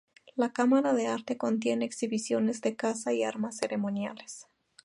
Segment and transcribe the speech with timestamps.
[0.33, 4.47] La cámara de arte contiene exhibiciones de caza y armas ceremoniales.